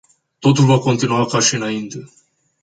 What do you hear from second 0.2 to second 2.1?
Totul va continua ca și înainte.